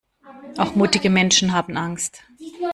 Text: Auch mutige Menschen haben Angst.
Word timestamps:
Auch 0.57 0.73
mutige 0.73 1.11
Menschen 1.11 1.53
haben 1.53 1.77
Angst. 1.77 2.23